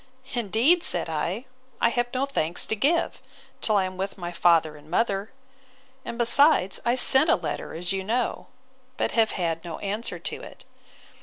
Indeed, 0.33 0.81
said 0.81 1.09
I, 1.09 1.45
I 1.79 1.89
have 1.89 2.07
no 2.11 2.25
thanks 2.25 2.65
to 2.65 2.75
give, 2.75 3.21
till 3.61 3.77
I 3.77 3.83
am 3.83 3.97
with 3.97 4.17
my 4.17 4.31
father 4.31 4.75
and 4.75 4.89
mother: 4.89 5.31
and 6.03 6.17
besides, 6.17 6.79
I 6.83 6.95
sent 6.95 7.29
a 7.29 7.35
letter, 7.35 7.75
as 7.75 7.93
you 7.93 8.03
know; 8.03 8.47
but 8.97 9.11
have 9.11 9.33
had 9.33 9.63
no 9.63 9.77
answer 9.77 10.17
to 10.17 10.41
it. 10.41 10.65